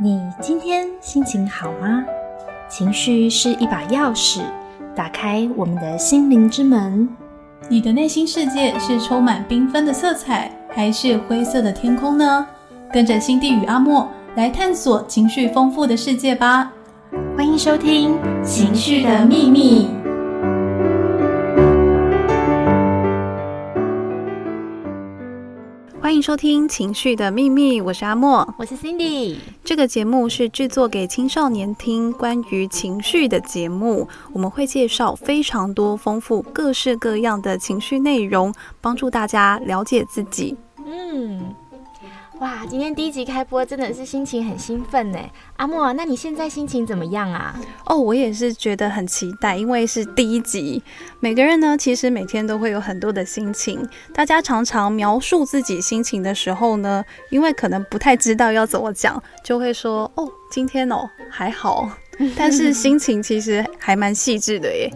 [0.00, 2.04] 你今天心情好吗？
[2.70, 4.42] 情绪是一把钥匙，
[4.94, 7.08] 打开我们的心灵之门。
[7.68, 12.46] 你的内心世界是充满缤纷的色彩，还是灰色的天空呢？
[12.92, 16.70] 跟着心地与阿莫来探索情绪丰富的世界吧！
[17.36, 19.88] 欢迎收听《情绪的秘密》。
[26.08, 29.36] 欢迎收听《情绪的秘密》，我是阿莫，我是 Cindy。
[29.62, 40.56] 这个节目是制作给青少年听关于情绪的节目，我们会介绍非常多丰富、各式各样的情绪内容，帮助大家了解自己。
[40.78, 41.54] 嗯。
[42.40, 45.18] 哇，今天第一集开播真的是心情很兴奋呢，
[45.56, 47.58] 阿莫，那你现在心情怎么样啊？
[47.84, 50.80] 哦，我也是觉得很期待，因为是第一集。
[51.18, 53.84] 每个人呢，其实每天都会有很多的心情。
[54.14, 61.90] 大家常常描述自己心情的时候呢，因为可能不太知道要怎么讲，就会说哦，今天哦还好。
[62.36, 64.88] 但是心情其实还蛮细致的耶。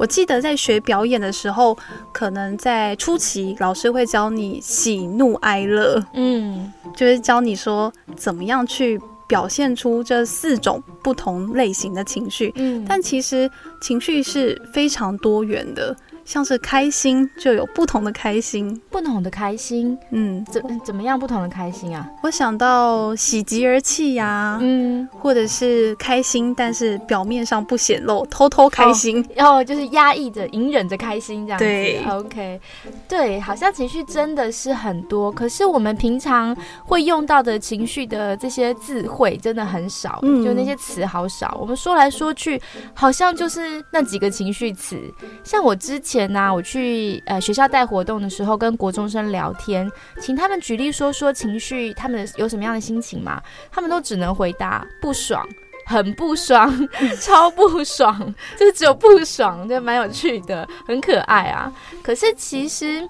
[0.00, 1.76] 我记得在学表演的时候，
[2.10, 8.98] 可能在初期老师会教你喜怒哀乐，嗯，就是教你说怎么样去
[9.28, 13.50] 表现出这四种不同类型的情绪，嗯，但其实
[13.82, 15.94] 情绪是非常多元的。
[16.30, 22.08] 像是开心就有不同的开心，不同的开心，嗯，怎怎么样不同的开心啊？
[22.22, 31.64] 我想到喜极而泣呀，嗯，或者是开心，但是表面上不显露，偷偷开心，然后就是压抑着、隐忍着开心这样子。
[31.64, 32.60] 对，OK，
[33.08, 41.58] 对，好像情绪真的是很多，可是我们平常会用到的情绪的这些字汇真的很少，就那些词好少。
[41.60, 42.62] 我们说来说去，
[42.94, 44.96] 好像就是那几个情绪词，
[45.42, 46.19] 像我之前。
[46.20, 49.90] 前呐，我去呃学校带活动的时候，跟国中生聊天，
[50.20, 53.42] 请他们举例说说情绪，他们有什么样的心情嘛？
[53.70, 55.48] 他们都只能回答不爽，
[55.86, 56.70] 很不爽，
[57.22, 61.72] 超不爽，就只有不爽，就蛮有趣的，很可爱啊。
[62.02, 63.08] 可是其实。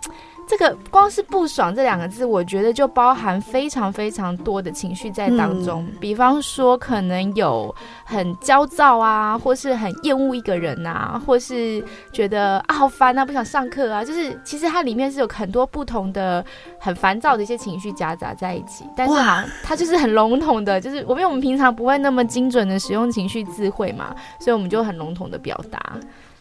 [0.50, 5.86] 这个光是不爽这两个字，我觉得就包含非常非常多的情绪在当中。
[6.00, 7.72] 比方说，可能有
[8.02, 14.04] 很焦躁啊，或是很厌恶一个人啊，或是觉得啊好烦啊，不想上课啊。
[14.04, 16.44] 就是其实它里面是有很多不同的
[16.80, 18.84] 很烦躁的一些情绪夹杂在一起。
[18.96, 19.14] 但是
[19.62, 25.80] 它就是很笼统的，就是我因为我们平常不会那么精准的使用情绪智慧嘛，所以我们就很笼统的表达。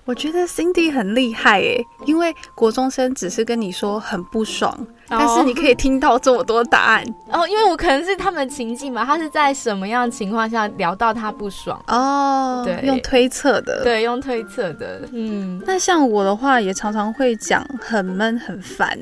[0.06, 4.76] 我觉得 Cindy 很厉害诶，因为国中生只是跟你说很不爽，
[5.08, 7.48] 但是你可以听到这么多答案 哦。
[7.48, 12.64] 因为我可能是他们情境嘛，他是在什么样的情况下聊到他不爽哦？
[12.66, 15.08] 对，用推测的，对，用推测的。
[15.12, 18.98] 嗯，那像我的话，也常常会讲很闷、很烦，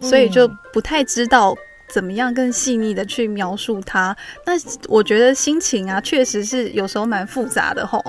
[0.00, 1.54] 所以就不太知道
[1.92, 4.16] 怎么样更细腻的去描述它。
[4.46, 4.52] 那
[4.88, 8.02] 我觉得心情啊，确实是有时候蛮复杂的吼。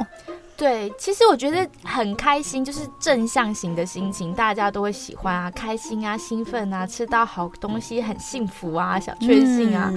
[0.59, 9.89] 对，其实我觉得很开心，就是正向型的心情，大家都会喜欢啊，开心啊，兴奋啊，吃到好东西很幸福啊，小确幸啊。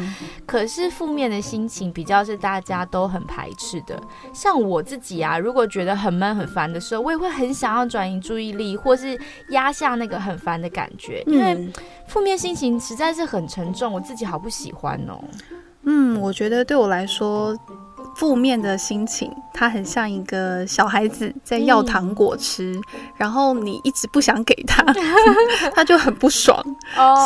[0.47, 4.01] 可是负面的心情比较是大家都很排斥的，
[4.33, 9.19] 像我自己啊，如果觉得很闷很烦的时候，我也会很想要转移注意力，或是
[9.49, 11.69] 压下那个很烦的感觉，因为
[12.07, 15.19] 负面心情实在是很沉重，我自己好不喜欢哦。
[15.83, 17.59] 嗯，我觉得对我来说。
[18.15, 22.79] 负面的心情，他很像一个小孩子在要糖果吃，
[23.17, 24.85] 然后你一直不想给他，
[25.75, 26.63] 他就很不爽，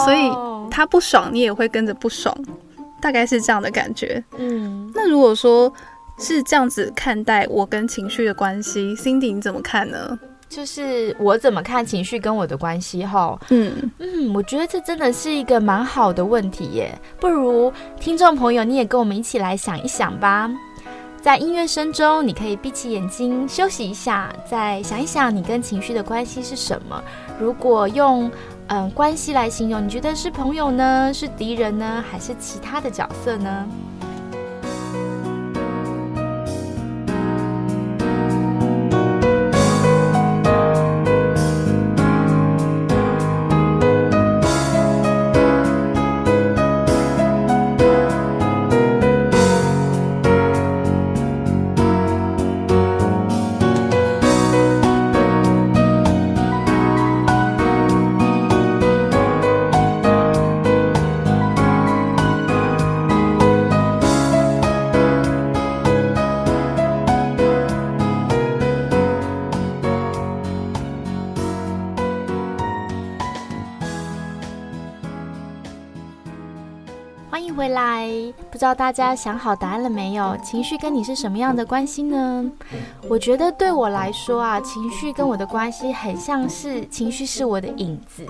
[0.05, 0.31] 所以
[0.71, 2.37] 他不爽，你也会跟着不爽，
[3.01, 4.23] 大概是这样的感觉。
[4.39, 5.73] 嗯，那如果说
[6.19, 10.19] 是这样子看待我跟情绪的关系，Cindy 你怎么看呢？
[10.49, 16.97] 就是我怎么看情绪跟我的关系哈，嗯嗯，我觉得这真的是一个蛮好的问题耶。
[17.19, 20.49] 不如听众朋友你也跟我们一起来想一想吧。
[21.27, 27.03] 在音乐声中，你可以闭起眼睛休息一下，再想一想你跟情绪的关系是什么。
[27.37, 28.31] 如果用
[28.69, 33.67] 嗯关系来形容，你觉得是朋友呢，是敌人呢，还是其他的角色呢？
[78.51, 80.37] 不知道大家想好答案了没有？
[80.43, 82.51] 情绪跟你是什么样的关系呢？
[83.09, 88.27] 我觉得对我来说啊，情绪跟我的关系很像是情绪是我的影子。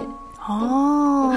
[0.49, 1.35] 哦，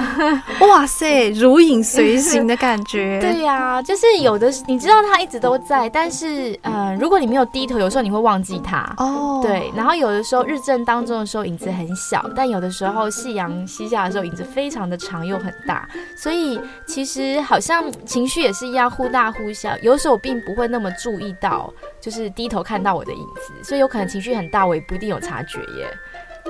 [0.60, 3.18] 哇塞，如影随形的感觉。
[3.22, 8.94] 对呀，就是有的，你知道他一直都在，但是，呃，如果你没有低头，有时候你会忘记他。
[8.98, 9.70] 哦，对。
[9.74, 15.88] 然后有的时候日正当中的时候影子很小，但有的时候夕阳西下的时候影子非常的长又很大。
[16.16, 25.88] 所以其实好像情绪也是一样忽大忽小，有时候我并不会那么注意到，就是低头看到我的影子，所以有可能情绪很大，我也不一定有察觉耶。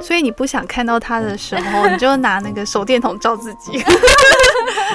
[0.01, 3.83] 所以你不想看到他的时候，你就拿那个手电筒照自己。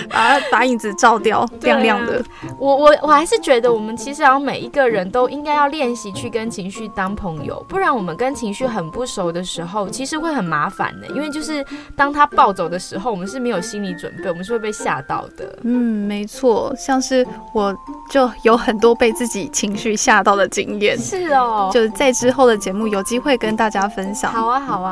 [0.10, 2.22] 把把影子照掉，亮亮的。
[2.60, 11.08] 我我我还是觉得，我们其实要每一个人都应该要练习去跟情绪当朋友，不然我们跟情绪很不熟的时候，其实会很麻烦的。
[11.08, 11.66] 因为就是
[11.96, 15.58] 当他暴走的时候，我们是没有心理准备，我们是会被吓到的。
[15.64, 17.76] 嗯，没错，像是我
[18.10, 20.98] 就有很多被自己情绪吓到的经验。
[21.00, 24.32] 是哦，就是在之后的节目有机会跟大家分享。
[24.32, 24.85] 好啊，好啊。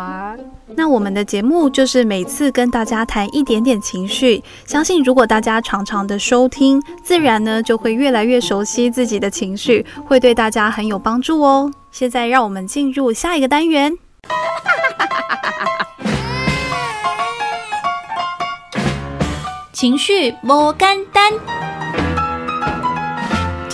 [0.75, 11.71] 那我们的节目就是每次跟大家谈一点点情绪，相信如果大家常常的收听，自然呢就会越来越熟悉自己的情绪，会对大家很有帮助哦。
[11.91, 13.93] 现在让我们进入下一个单元，
[19.71, 21.82] 情绪摸干单。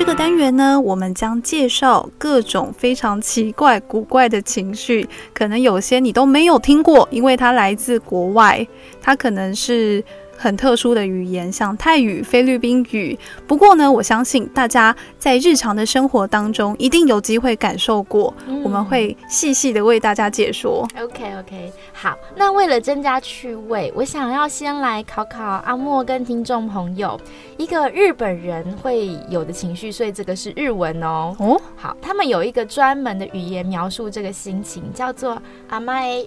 [0.09, 8.67] 这个单元呢，我们将介绍各种非常奇怪、古怪的情绪，可能有些你都没有听过，因为它来自国外，
[8.99, 10.03] 它可能是。
[10.39, 13.19] 很特殊的语言，像泰语、菲律宾语。
[13.45, 18.33] 不过呢，我相信大家在日常的生活当中一定有机会感受过。
[18.63, 20.87] 我们会细细的为大家解说。
[20.97, 22.17] OK OK，好。
[22.35, 27.19] 那为了增加趣味，我想要先来考考阿莫跟听众朋友
[27.57, 31.35] 一个日本人会有的情绪，所以这个是日文哦。
[31.39, 36.25] 哦，好，他们有一个专门的语言描述这个心情，叫做阿麦。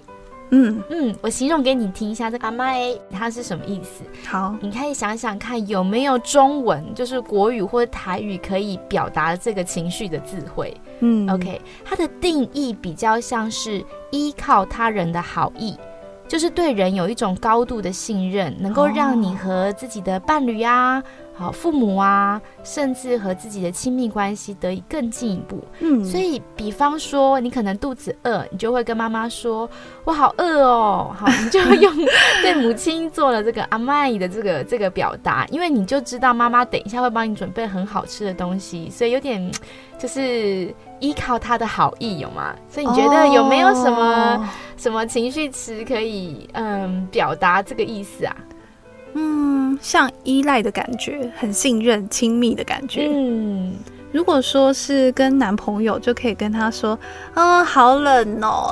[0.55, 4.03] 嗯嗯，我形容给你听一下，这阿妈诶，它是什么意思？
[4.29, 10.71] 好，你可以想想看有没有中文，就是国语或台语可以表达这个情绪的智慧。
[10.99, 15.75] 嗯，OK，它的定义比较像是依靠他人的好意。
[16.25, 21.03] 就是对人有一种高度的信任，能够让你和自己的伴侣啊、
[21.35, 25.63] 好父母啊，甚至和自己的亲密关系得以更进一步。
[25.79, 29.69] 嗯，所以比方说，你可能肚子饿，你就会跟妈妈说
[30.05, 31.91] ：“我好饿哦。”好，你就用
[32.43, 39.51] 对母亲做了这个阿麦的这个 这个表达，因为你就知道妈妈等一下会帮你准备很好吃的东西，所以有点
[39.97, 42.53] 就是依靠她的好意，有吗？
[42.69, 44.49] 所以你觉得有没有什么？
[44.75, 48.35] 什么情绪词可以嗯表达这个意思啊？
[49.13, 53.09] 嗯，像依赖的感觉，很信任、亲密的感觉。
[53.11, 53.73] 嗯，
[54.11, 56.97] 如果说是跟男朋友，就可以跟他说
[57.35, 58.69] ：“嗯，好冷哦。”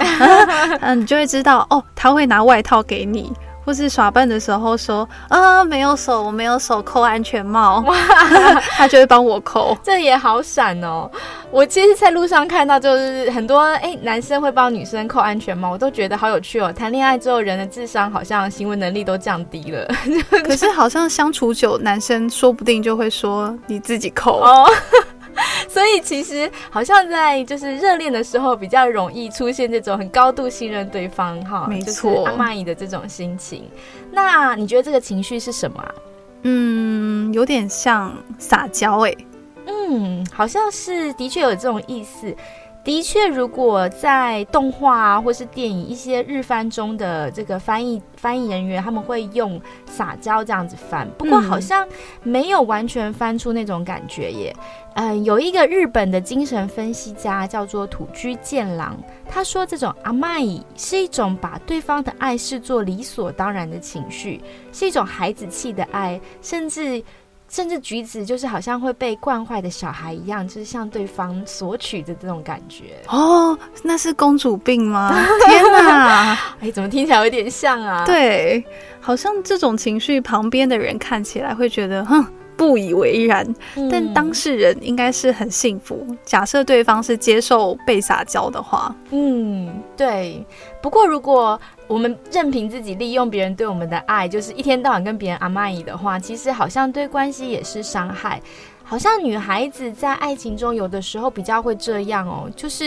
[0.81, 3.31] 嗯，你就会知道哦，他会拿外套给你。
[3.63, 7.95] 或是耍笨的时候说啊没有手我没有手扣安全帽，哇
[8.77, 11.09] 他就会帮我扣，这也好闪哦！
[11.51, 16.71] 我其实，在路上看到就是很多哎男生会帮女生扣安全帽，我都觉得好有趣哦。
[16.71, 19.87] 谈恋爱之后，人的智商好像行为能力都降低了，
[20.43, 24.41] 可是好像相处久，男生说不定就会说你自己扣。
[25.71, 33.69] 所以其实好像在就是热恋的时候比较容易出现这种很高度信任对方哈，没错，阿玛姨的这种心情。
[34.11, 35.79] 那你觉得这个情绪是什么？
[35.79, 35.95] 啊
[36.43, 39.15] 嗯，有点像撒娇哎。
[39.67, 42.35] 嗯，好像是的确有这种意思。
[42.83, 51.87] 的确，如果在动画啊，或是电影一些日翻中的这个翻译翻译人员，他们会用撒娇这样子翻，不过好像
[52.23, 54.55] 没有完全翻出那种感觉耶。
[54.95, 58.97] 嗯，有一个日本的精神分析家叫做土居健郎，
[59.29, 60.41] 他说这种阿麦
[60.75, 64.41] 是一种把对方的爱视作理所当然的情绪，
[64.73, 67.03] 是一种孩子气的爱，甚至。
[67.51, 73.57] 甚至橘子就是好像会被惯坏的小孩一样，就是向对方索取的这种感觉哦。
[73.83, 75.13] 那是公主病吗？
[75.45, 76.37] 天哪！
[76.61, 78.05] 哎，怎么听起来有点像啊？
[78.05, 78.63] 对，
[79.01, 82.25] 好像这种情绪，旁边的人看起来会觉得哼。
[82.61, 83.43] 不以为然，
[83.89, 86.05] 但当事人应该是很幸福。
[86.23, 90.45] 假设对方是接受被撒娇的话，嗯，对。
[90.79, 98.39] 不过如果我们任凭自己利用别人对我们的爱，就是一天到晚跟别人阿玛伊的话，其实好像对关系也是伤害。
[98.91, 102.85] 好像女孩子在爱情中有的时候比较会这样哦，就是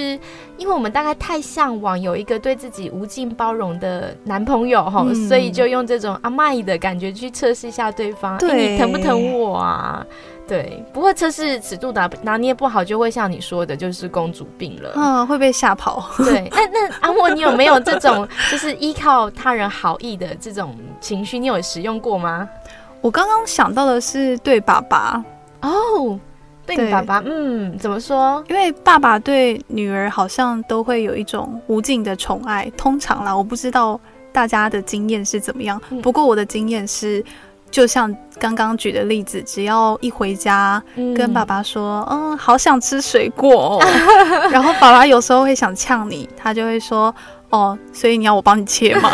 [0.59, 10.07] 因为我们大概太向往有一个对自己无尽包容的男朋友哈，所以就用这种阿麦的感觉去测试一下对方，你疼不疼我啊？
[10.47, 16.07] 对，不过测试尺度拿拿捏不好，就会像你说的，就是公主病了，嗯，会被吓跑。
[16.19, 21.39] 对，那那阿莫，你有没有这种 就是依靠他人好意的这种情绪？
[21.39, 22.47] 你有使用过吗？
[23.01, 25.25] 我刚刚想到的是对爸爸
[25.65, 26.21] 哦，
[26.67, 28.45] 对你爸爸，嗯，怎么说？
[28.49, 33.99] 因为爸爸对女儿好像都会有一种无尽的宠爱，通常啦，我不知道
[34.33, 37.25] 大家的经验是怎么样，不过我的经验是。
[37.71, 40.81] 就像刚刚举的例子，只要一回家
[41.17, 43.81] 跟爸爸说：“嗯，好想吃水果。
[43.83, 47.13] ”哦然后爸爸有时候会想呛你，他就会说
[47.51, 49.11] ：“哦，所以你要我帮你切吗？”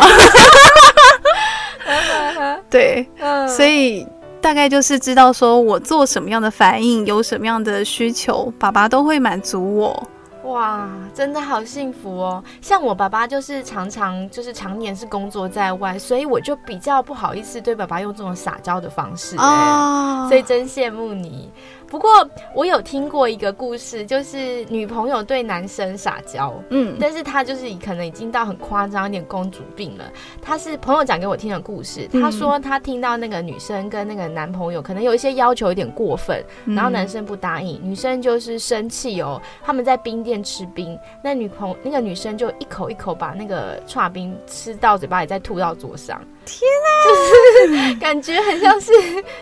[2.69, 3.09] 对，
[3.49, 4.07] 所以
[4.40, 10.09] 大概就是知道说我做什么样的反应，有什么样的需求，爸爸都会满足我。
[10.44, 12.42] 哇，真的好幸福哦！
[12.62, 21.50] 像我爸爸就是常常就是常年是工作在外，所以我就比较不好意思对爸爸用这种撒娇的方式，哦所以真羡慕你。
[21.90, 22.09] 不过
[22.54, 30.04] 我有听过一个故事，就是女朋友对男生撒娇，嗯，但是她就是可能已经到很夸张，有点公主病了。
[30.40, 39.42] 她是朋友讲给我听的故事，她说她听到那个女生跟那个男朋友可能有一些要求有点过分，然后男生不答应，女生就是生气哦。
[39.61, 46.23] 他们在冰店吃冰，那女朋那个女生就一口一口把那个串冰吃到嘴巴里，再吐到桌上。
[46.44, 48.92] 天啊，就 是感觉很像是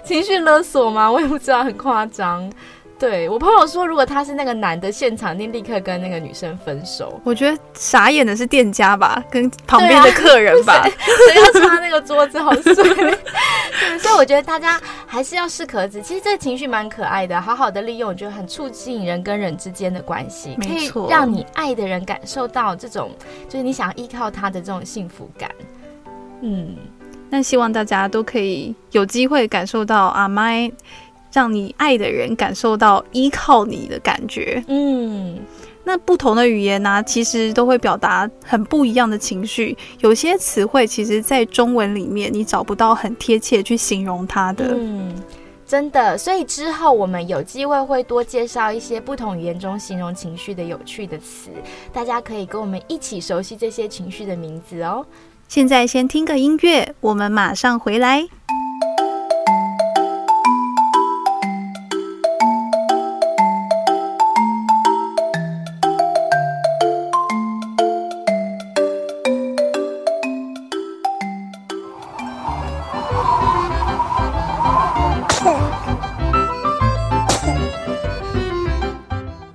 [0.05, 1.11] 情绪勒索吗？
[1.11, 2.51] 我也不知道，很夸张。
[2.99, 7.21] 对我朋友说，如果他是那个男的，现场一定立刻跟那个女生分手。
[7.23, 10.83] 我觉得傻眼的是店家吧，跟旁边的客人吧，
[11.29, 12.75] 谁要擦那个桌子好碎。
[14.01, 16.03] 所以我觉得大家还是要适可而止。
[16.03, 23.13] 其实这个情绪蛮可爱的，好好的利用，我觉得很促进人跟人之间的关系，可以让你爱的人感受到这种，
[23.49, 25.49] 就是你想要依靠他的这种幸福感。
[26.43, 26.77] 嗯。
[27.31, 30.73] 那希望大家都可以有机会感受到阿麦，
[31.31, 34.65] 让你爱的人感受到依靠你的感觉。
[34.67, 35.39] 嗯，
[35.85, 39.77] 那不同的语言呢，其实都会表达很不一样的情绪。
[40.01, 44.75] 有些词汇其实，在中文里面你找不到很贴切去形容它的。
[44.75, 45.15] 嗯，
[45.67, 46.17] 真的。
[46.17, 51.51] 所以之后我们有机会会多介绍一些不同语言中形容情绪的有趣的词，
[51.93, 55.05] 大家可以跟我们一起熟悉这些情绪的名字哦。
[55.49, 58.29] 现在先听个音乐，我们马上回来。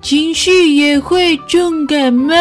[0.02, 2.34] 情绪也会重感冒。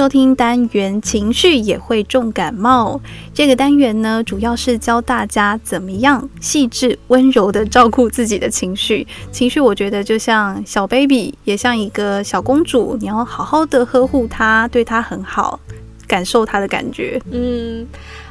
[0.00, 2.98] 收听单元，情绪也会重感冒。
[3.34, 9.06] 这个单元呢，主要是教大家怎么样细致温柔的照顾自己的情绪。
[9.30, 15.60] 情绪，我觉得就像小 baby，也像一个小公主，你要好好的呵护她，对她很好，
[16.06, 17.20] 感受她的感觉。
[17.30, 17.86] 嗯。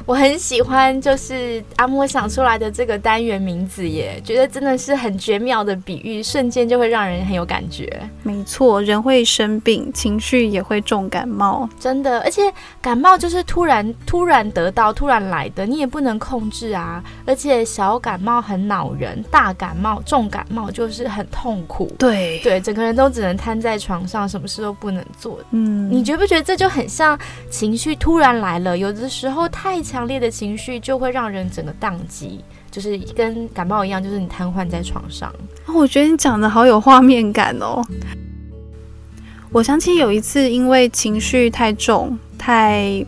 [0.09, 8.01] 我很喜欢，就是阿莫想出来的这个单元名字耶，觉得真的是很绝妙的比喻，瞬间就会让人很有感觉。
[8.23, 12.21] 没错，人会生病，情绪也会重感冒，真的。
[12.21, 12.51] 而且
[12.81, 17.03] 感冒就是突然突然得到、突然来的，你也不能控制啊。
[17.27, 21.85] 而且小感冒很恼人，大感冒、重感冒就是很痛苦。
[21.99, 25.39] 对对，整个人都只能瘫在床上，什么事都不能做。
[25.51, 27.15] 嗯，你觉不觉得这就很像
[27.51, 28.75] 情绪突然来了？
[28.75, 29.98] 有的时候太强。
[29.99, 32.39] 强烈的情绪就会让人整个宕机，
[32.71, 35.29] 就是跟感冒一样，就是你瘫痪在床上。
[35.67, 37.83] 我觉得你讲的好有画面感哦。
[39.51, 43.05] 我想起有一次，因为情绪太重，太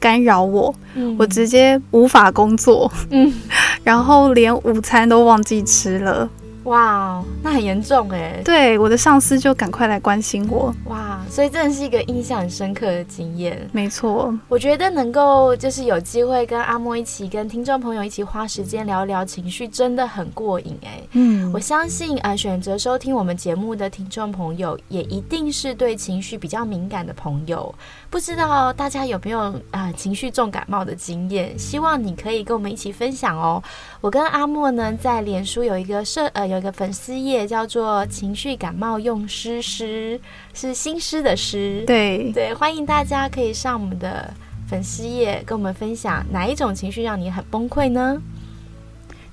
[0.00, 0.74] 干扰我，
[1.16, 3.32] 我直接无法工作，嗯，
[3.84, 6.28] 然后连午餐都忘记吃了。
[6.64, 8.40] 哇，那很严重哎！
[8.44, 10.74] 对，我的上司就赶快来关心我。
[10.86, 13.68] 哇，所以真的是一个印象很深刻的经验。
[13.72, 21.02] 没错，我觉得能够就是有机会跟阿莫一起，跟听众朋友一起花时间聊聊情绪，真的很过瘾哎。
[21.12, 27.74] 嗯，我相信啊，选择收听我们节目的听众朋友，也一定是对情绪比较敏感的朋友。
[28.14, 31.58] 不知道大家有没有啊情绪重感冒的经验？
[31.58, 33.60] 希望你可以跟我们一起分享哦。
[34.00, 36.46] 我跟阿莫呢，在脸书有一个社呃。
[36.46, 40.20] 有一个粉丝页叫做“情绪感冒用诗诗”，
[40.54, 41.82] 是新诗的诗。
[41.88, 44.32] 对对，欢迎大家可以上我们的
[44.68, 48.22] 粉丝页跟我们分享哪一种情绪让你很崩溃呢？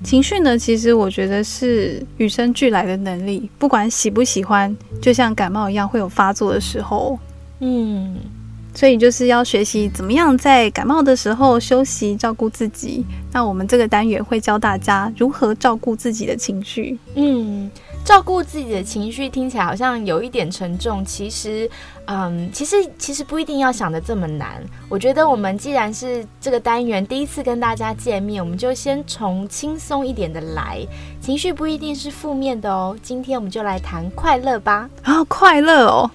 [0.04, 7.20] 情绪呢，其实我觉得是与生俱来的能力，不管喜不喜欢，就像感冒一样会有发作的时候。
[7.60, 8.18] 嗯，
[8.74, 13.06] 所以就是要学习怎么样在感冒的时候休息，照顾自己。
[13.34, 16.98] 那我们这个单元会教大家如何照顾自己的情绪。
[17.16, 17.70] 嗯，
[18.04, 21.70] 照顾自己的情绪听起来好像有一点沉重，其实，
[22.06, 24.62] 嗯，其实其实不一定要想的这么难。
[24.90, 30.86] 我觉得我们既然是这个单元第一次跟大家见面，我们就先从轻松一点的来。
[31.22, 32.98] 情绪不一定是负面的哦。
[33.04, 34.90] 今天我们就来谈快乐吧。
[35.04, 36.10] 啊，快乐哦！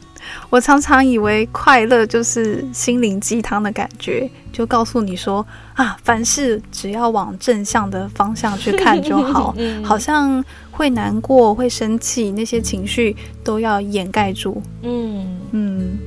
[0.51, 14.61] 我常常以为快乐就是心灵鸡汤的感觉，就告诉你说啊，凡事只要往正向的方向去看就好， 嗯好像会难过、会生气那些情绪都要掩盖住。
[14.83, 15.99] 嗯，嗯，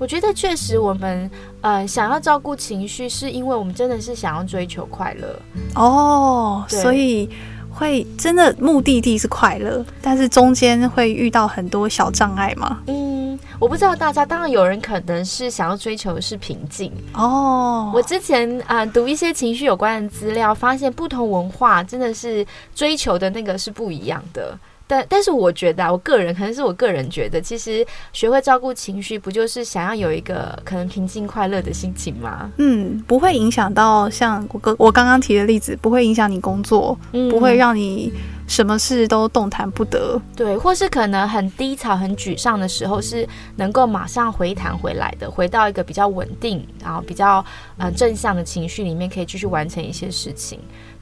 [0.00, 5.40] 我觉得确实我们呃想要照顾情绪，是因为我们真的是想要追求快乐。
[5.76, 7.30] 哦，所以
[7.74, 12.80] 会真的目的地是快乐，但是中间会遇到很多小障碍吗？
[12.86, 16.92] 嗯，我不知道大家，当然有人可能是想要追求的是平静。
[17.14, 24.56] 哦，我之前啊、呃读一些情绪有关的资料，发现不同文化真的是追求的那个是不一样的。
[24.86, 32.50] 但但是我觉得啊，我个人可能是我个人觉得，其实学会照顾情绪，不就是想要有一个可能平静快乐的心情吗？
[32.58, 38.12] 嗯，不会影响到像我刚我刚刚提的例子，不会影响你工作，嗯不会让你
[38.46, 40.20] 什么事都动弹不得。
[40.36, 43.26] 对，或是可能很低潮、很沮丧的时候，是
[43.56, 47.42] 能够马上回弹回来的，回到一个比较稳定，然后比较
[47.78, 50.60] 呃正向的情绪里面，可以继续完成一些事情。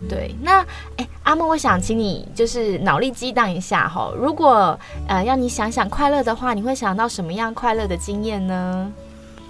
[0.08, 0.64] 对，那
[0.96, 4.12] 哎，阿木，我想请你就是脑力激荡一下哈。
[4.16, 8.90] 如果呃要你想想快乐的话，你会想到什么样快乐的经验呢？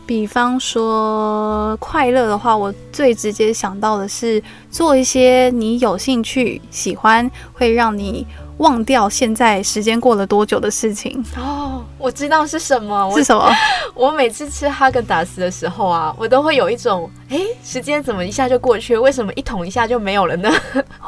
[0.05, 8.27] 比方说快乐的话，我最直接想到的是做一些你有兴趣、喜欢，会让你
[8.59, 11.25] 忘掉现在时间过了多久的事情。
[11.37, 13.09] 哦，我知道是什么。
[13.09, 13.51] 我是什么？
[13.95, 19.01] 我每次吃哈根达斯的时候啊，我都会有一种，哎，时间怎么一下就过去了？
[19.01, 20.51] 为什么一捅一下就没有了呢？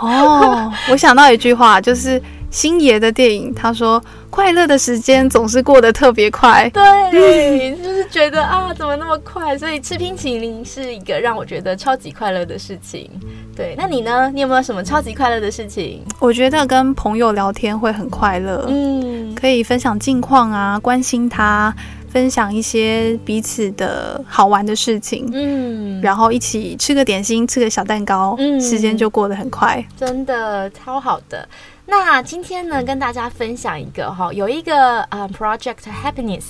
[0.01, 2.21] 哦，我想到一句话，就是
[2.55, 6.71] 星爷的电影，他说：“快乐的时间总是过得特别快。
[6.71, 9.59] 对， 就是觉得啊，怎么那么快？
[9.59, 13.11] 所以吃冰淇淋是一个让我觉得超级快乐的事情。
[13.57, 14.31] 对，那你呢？
[14.33, 21.75] 你有没有什么超级快乐的事情？”我觉得跟朋友聊天会很快乐，嗯，可以分享近况啊，关心他，
[22.09, 25.29] 分享一些彼此的好玩的事情。
[25.33, 29.85] 嗯，然后一起吃个点心，吃个小蛋糕，嗯时间就过得很快。
[29.97, 31.49] 真的超好的。
[31.87, 36.45] 那今天呢，跟大家分享一个哈，有一个呃 Project Happiness，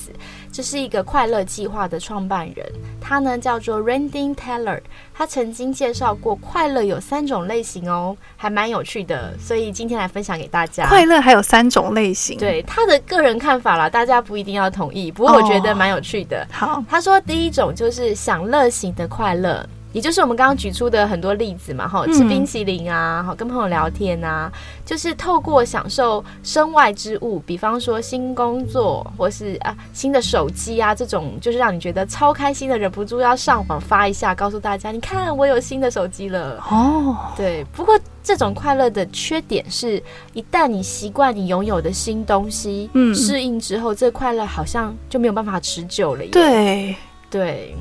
[0.52, 2.64] 这是一个快乐计划的创办人，
[3.00, 4.80] 他呢叫做 Randy Taylor，
[5.12, 10.86] 他曾经介绍过快乐有三种类型哦，还蛮有趣的，所以今天来分享给大家。
[10.86, 16.46] 快乐还有三种类型。，对他的个人看法啦，大家不一定要同意，不过我觉得蛮有趣的。
[16.52, 22.12] 好，他说，第一种就是享乐型的快乐，也就是我们刚刚举出的很多例子嘛，哈，嗯。
[22.12, 24.52] 吃冰淇淋啊，好跟朋友聊天啊，
[24.84, 36.62] 就是透过享受身外之物，比方说新工作或是啊新的手机啊这种，就是让你觉得超开心的，忍不住要上网发一下，告诉大家，你看我有新的手机了。
[36.68, 40.02] 哦，对，不过这种快乐的缺点是，
[40.32, 43.14] 一旦你习惯你拥有的新东西，嗯。
[43.14, 46.30] 适应之后，这快乐好像就没有办法持久了耶。
[46.30, 46.96] 对，
[47.30, 47.74] 对，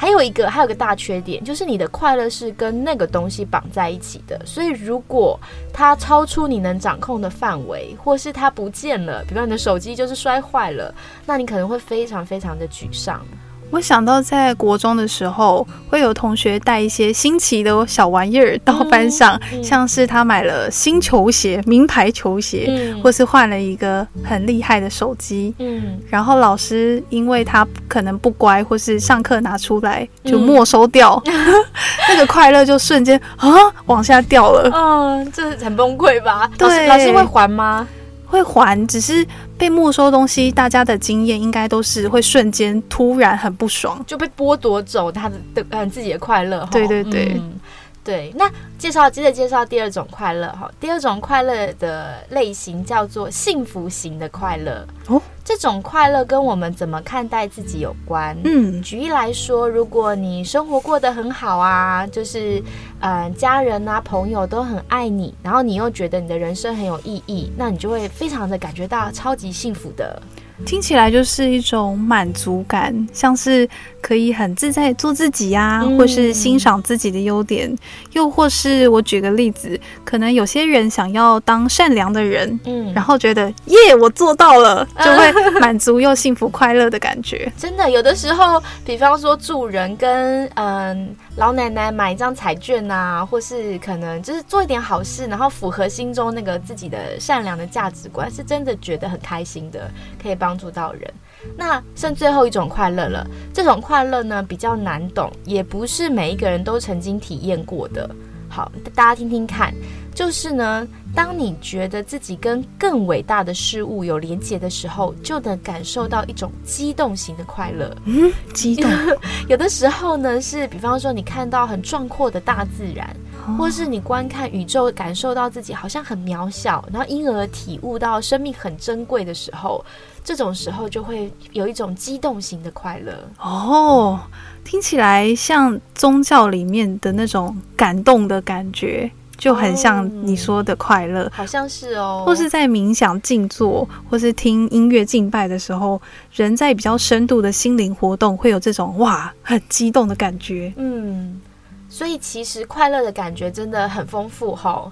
[0.00, 5.36] 还有一个还有个大缺点，就是你的快乐是跟那个东西绑在一起的，所以如果
[5.72, 10.94] 它超出你能掌控的范围，或是它不见了，比方你的手机就是摔坏了，
[11.26, 13.26] 那你可能会非常非常的沮丧。
[13.70, 25.54] 我想到在国中的时候，会有同学带一些新奇的小玩意儿到班上，嗯 像是他买了新球鞋、名牌球鞋，嗯或是换了一个很厉害的手机。
[25.58, 31.22] 嗯，然后老师因为他可能不乖，或是上课拿出来就嗯没收掉，
[32.08, 33.48] 那个快乐就瞬间啊
[33.86, 34.70] 往下掉了。
[34.74, 36.50] 嗯，这很崩溃吧？
[36.58, 37.86] 老师对老师会还吗？
[38.28, 44.04] 会还，只是被没收东西，大家的经验应该都是会瞬间突然很不爽。
[44.06, 46.68] 就被剥夺走他的的嗯自己的快乐哈。
[46.70, 47.58] 对对对嗯
[48.04, 55.20] 对，那介绍接着介绍第二种快乐哈，第二种快乐的类型叫做幸福型的快乐哦。
[55.44, 58.36] 这种快乐跟我们怎么看待自己有关。
[58.44, 62.62] 嗯，举例来说，如果你生活过得很好啊，就是
[63.00, 70.20] 呃家人啊朋友都很爱你，然后你又觉得你的人生很有意义，那你就会非常的感觉到超级幸福的。
[70.66, 73.68] 听起来就是一种满足感，像是
[74.00, 75.96] 可以很自在做自己呀、嗯。
[75.96, 77.74] 或是欣赏自己的优点，
[78.12, 87.50] 又或是我举个例子，可能有些人想要当善良的人，嗯，然后觉得耶，我做到了，就会满足又幸福快乐的感觉。
[87.56, 99.88] 真的，有的时候，比方说助人跟嗯老奶奶买一张彩券啊，或是可能就是做一点好事，然后符合心中那个自己的善良的价值观，是真的觉得很开心的，
[100.20, 101.14] 可以帮助到人。
[101.56, 103.24] 那剩最后一种快乐了，
[103.54, 108.10] 这种快乐呢比较难懂，也不是每一个人都曾经体验过的。
[108.48, 109.72] 好，大家听听看，
[110.14, 117.94] 就是呢，当你觉得自己跟更伟大的事物有连结的时候，就能感受到一种激动型的快乐。
[118.04, 118.90] 嗯，激动，
[119.48, 123.14] 有的时候呢，是比方说你看到很壮阔的大自然，
[123.56, 129.84] 或是你观看宇宙，感受到自己好像很渺小，然后因而体悟到生命很珍贵的时候，
[130.24, 133.12] 这种时候就会有一种激动型的快乐。
[133.40, 134.20] 哦，
[134.64, 141.30] 听起来像宗教里面的那种感动的感觉，就很像你说的快乐。
[141.32, 146.00] 好像是哦，或是在冥想、静坐，或是听音乐敬拜的时候，
[146.32, 150.72] 人在比较深度的心灵活动，会有这种哇很激动的感觉。
[150.76, 151.40] 嗯，
[151.88, 154.90] 所以其实快乐的感觉真的很丰富哈。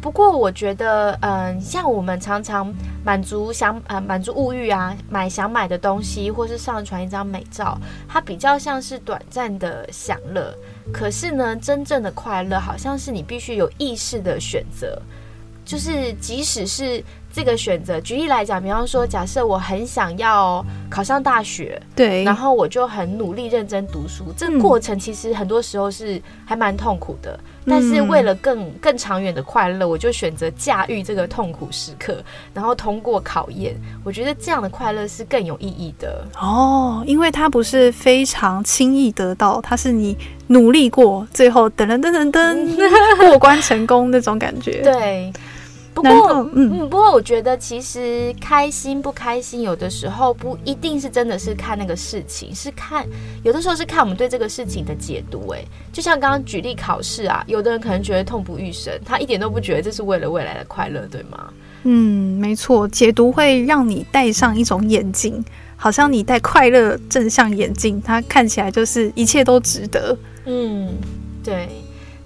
[0.00, 2.72] 不过我觉得，嗯，像我们常常
[3.04, 10.54] 满足想呃满足物欲啊，买想买的东西，或是上传一张美照，它比较像是短暂的享乐。
[10.92, 15.02] 可是呢，真正的快乐好像是你必须有意识的选择，
[15.64, 17.02] 就是即使是
[17.36, 27.38] 这个选择，举例来讲，比方说，假设我很想要考上大学，对，然后我就很努力认真读书，这个过程其实很多时候是还蛮痛苦的。
[27.66, 33.76] 但是为了更更长远的快乐，我就选择驾驭这个痛苦时刻，然后通过考验。
[34.02, 36.24] 我觉得这样的快乐是更有意义的。
[36.40, 45.30] 哦，因为它不是非常轻易得到，它是你努力过，最后噔噔噔噔噔过关成功那种感觉。，对，
[45.96, 46.10] 不过
[46.54, 53.06] 嗯嗯，不过我觉得其实开心不开心，有的时候不一定是真的是看那个事情，是看
[53.42, 55.48] 有的时候是看我们对这个事情的解读。
[55.54, 61.48] 哎，就像刚刚举例考试啊，有的人可能觉得痛不欲生，他一点都不觉得这是为了未来的快乐，对吗？
[61.84, 65.42] 嗯，没错，解读会让你戴上一种眼镜，
[65.76, 70.14] 好像你戴快乐正向眼镜，它看起来就是一切都值得。
[70.44, 70.90] 嗯，
[71.42, 71.68] 对。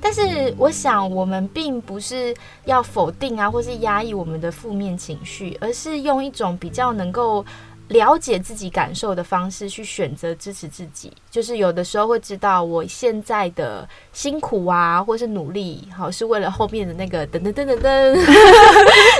[0.00, 2.34] 但是我想，我们并不是
[2.64, 7.44] 要否定啊，或是压抑我们的负面情绪，而是用一种比较能够
[7.88, 11.12] 了解自己感受的方式去选择支持自己。
[11.30, 18.18] 就是有的时候会知道，我现在的辛苦啊，或是努力，好是为了后面的那个噔噔噔噔噔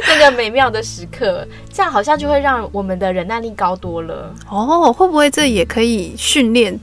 [0.08, 1.46] 那个美妙的时刻。
[1.72, 4.34] 这样好像就会让我们的忍耐力高多了。
[4.48, 6.78] 哦，会不会这也可以训练，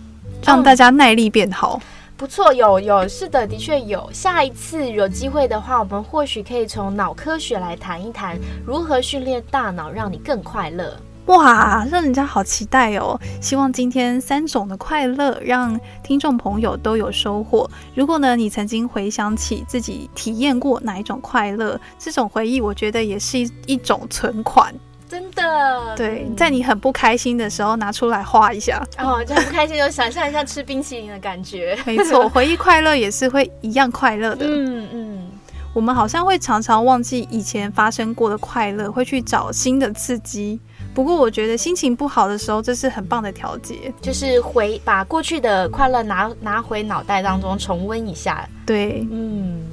[0.46, 1.82] 让大家耐力变好？
[2.18, 4.10] 不错，有有是的，的确有。
[4.12, 10.98] 下一次有机会的话，我们或许可以从脑科学来谈一谈如何训练大脑，让你更快乐。
[11.28, 13.20] 哇，让人家好期待哦！
[13.40, 17.70] 希望今天三种的快乐让听众朋友都有收获。
[17.94, 24.74] 如果呢，你曾经回想起自己体验过哪一种快乐，这种回忆，我觉得也是一一种存款。
[25.10, 28.84] 真的，对，嗯在你很不开心的时候拿出来画一下。
[28.98, 31.78] 哦，就很不开心，就想象一下吃冰淇淋的感觉。
[31.86, 34.46] 没错， 回忆快乐也是会一样快乐的。
[34.48, 35.32] 嗯嗯，
[35.74, 40.60] 我们好像会常常忘记以前发生过的快乐，会去找新的刺激。
[40.94, 43.94] 不过我觉得心情不好的时候，这是很棒的调节。
[44.02, 48.48] 就是回把过去的快乐拿拿回脑袋当中重温一下。
[48.66, 49.64] 对，嗯，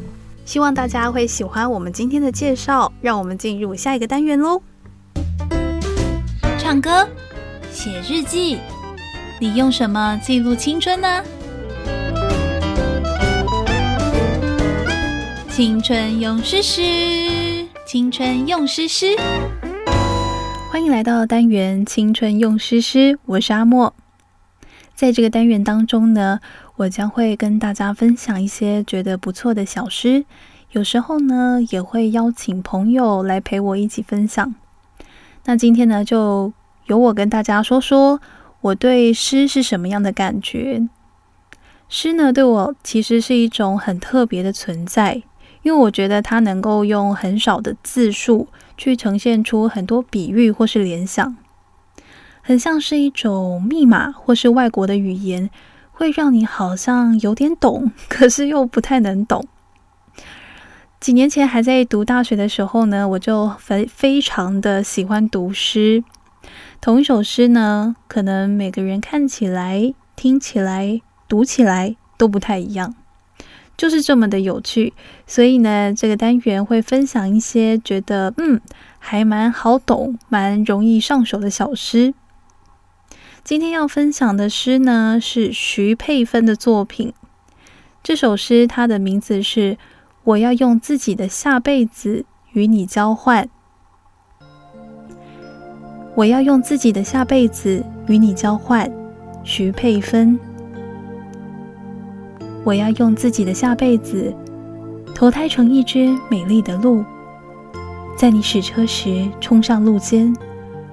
[0.45, 2.93] 希望大家会喜欢我们今天的介绍。
[3.01, 4.61] 让我们进入下一个单元喽。
[6.59, 7.09] 唱歌、
[7.71, 8.59] 写日记，
[9.41, 11.23] 你用什么记录青春呢？
[15.51, 16.83] 青春用诗诗，
[17.87, 19.17] 青春用诗诗。
[20.71, 23.95] 欢迎来到单元青春用诗诗，我是阿莫。
[24.97, 26.41] 在这个单元当中呢，
[26.77, 30.25] 我将会跟大家分享一些觉得不错的小诗，
[30.73, 34.55] 有时候呢也会邀请朋友来陪我一起分享。
[35.47, 36.53] 那今天呢，就
[36.87, 38.19] 由我跟大家说说
[38.63, 40.89] 我对诗是什么样的感觉。
[41.89, 45.23] 诗呢，对我其实是一种很特别的存在，
[45.63, 51.37] 因为我觉得它能够用很少的字数去呈现出很多比喻或是联想，
[52.41, 55.51] 很像是一种密码或是外国的语言，
[55.93, 59.47] 会让你好像有点懂，可是又不太能懂。
[61.05, 66.03] 几年前还在读大学的时候呢，我就非非常的喜欢读诗。
[66.81, 72.95] 同一首诗呢，可能每个人看起来、听起来、读起来都不太一样，
[73.77, 74.95] 就是这么的有趣。
[75.27, 78.59] 所以呢，这个单元会分享一些觉得嗯
[78.99, 82.15] 还蛮好懂、蛮容易上手的小诗。
[83.43, 87.13] 今天要分享的诗呢，是徐佩芬的作品。
[88.03, 89.77] 这首诗它的名字是。
[90.25, 93.47] 我要用自己的下辈子与你交换。
[96.15, 98.91] 我要用自己的下辈子与你交换，
[99.43, 100.39] 徐佩芬。
[102.65, 104.33] 我要用自己的下辈子
[105.15, 107.05] 投胎成一只美丽的鹿，
[108.17, 110.35] 在你驶车时冲上路肩，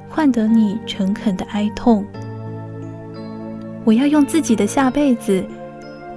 [0.10, 2.06] 换得你诚恳的哀痛。
[3.86, 5.42] 我要用自己的下辈子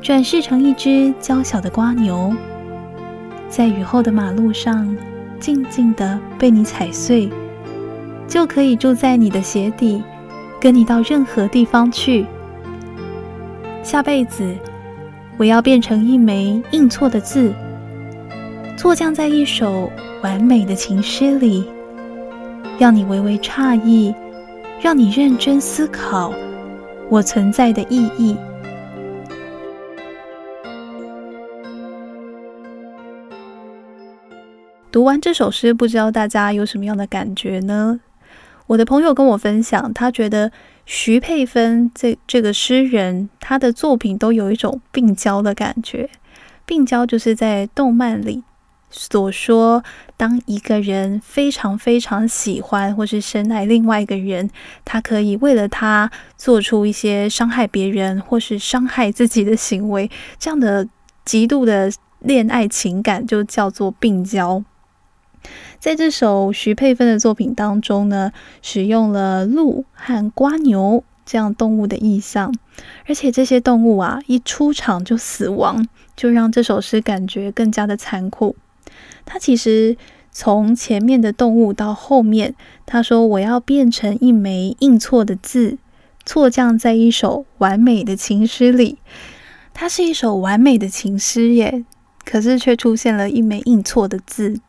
[0.03, 2.35] 转世成一只娇小的瓜牛。
[3.49, 4.97] 在雨后的马路上，
[5.39, 7.31] 静静的被你踩碎，
[8.27, 10.03] 就可以住在你的鞋底，
[10.61, 12.27] 跟你到任何地方去。
[13.83, 14.57] 下辈子，
[15.37, 17.53] 我要变成一枚印错的字，
[18.77, 19.91] 错降在一首
[20.23, 21.65] 完美的情诗里，
[22.79, 24.15] 让你微微诧异，
[24.81, 26.33] 让你认真思考
[27.09, 28.35] 我存在的意义。
[34.95, 37.99] 读完这首诗，不知道大家有什么样的感觉呢？
[38.69, 40.53] 我的朋友跟我分享，他觉得
[40.87, 46.09] 徐佩芬这这个诗人，他的作品都有一种病娇的感觉。
[46.65, 48.45] 病娇就是在动漫里
[48.89, 49.83] 所说，
[50.17, 54.49] 当一个人非常非常喜欢或是深爱另外一个人，
[54.85, 60.87] 他可以为了他做出一些伤害别人或是伤害自己的行为，这样的
[61.25, 64.63] 极度的恋爱情感就叫做病娇。
[65.85, 72.55] 在这首徐佩芬的作品当中呢，使用了鹿和瓜牛这样动物的意象，
[73.07, 78.57] 而且这些动物啊一出场就死亡，就让这首诗感觉更加的残酷。
[79.27, 79.99] 他其实
[80.33, 82.55] 从前面的动物到后面，
[82.87, 85.77] 他说我要变成一枚印错的字，
[86.25, 88.97] 错降在一首完美的情诗里。
[89.75, 91.85] 它是一首完美的情诗耶，
[92.25, 94.61] 可是却出现了一枚印错的字。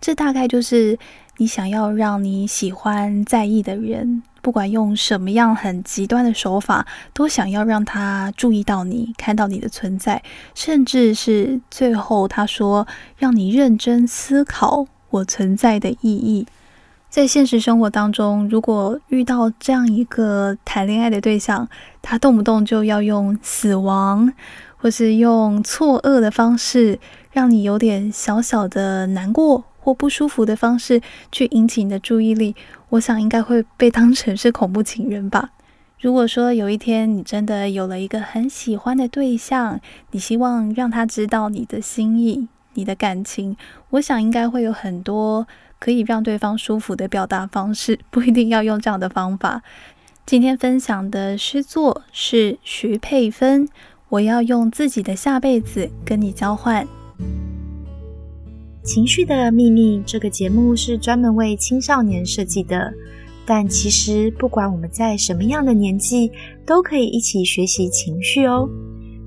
[0.00, 0.98] 这大概就是
[1.38, 10.22] 你想要让你喜欢、在意的人，不管用什么样很极端的手法，都想要让他注意到你、看到你的存在，
[10.54, 16.46] 甚至是最后他说让你认真思考我存在的意义。
[17.08, 21.66] 在现实生活当中，如果遇到这样一个谈恋爱的对象，
[22.02, 24.32] 他动不动就要用死亡，
[24.76, 26.98] 或是用错愕的方式，
[27.32, 29.64] 让你有点小小的难过。
[29.86, 32.56] 或不舒服的方式去引起你的注意力，
[32.88, 35.50] 我想应该会被当成是恐怖情人吧。
[36.00, 39.78] 如果说有一天你真的有了一个很喜欢的对象，
[40.10, 43.56] 你希望让他知道你的心意、你的感情，
[43.90, 45.46] 我想应该会有很多
[45.78, 49.62] 可以让对方舒服的表达方式，不一定要用这样的方法。
[50.26, 53.68] 今天分享的诗作是徐佩芬，
[54.08, 56.84] 我要用自己的下辈子跟你交换。
[58.86, 62.90] 情绪的秘密这个节目是专门为青少年设计的，
[63.44, 66.30] 但其实不管我们在什么样的年纪，
[66.64, 68.68] 都可以一起学习情绪哦。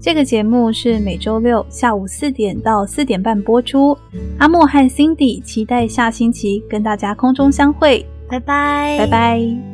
[0.01, 3.95] 这个节目是每周六下午四点到四点半播出。
[4.37, 9.68] 阿莫和 Cindy 期待下星期跟大家空中相会，拜拜，拜拜。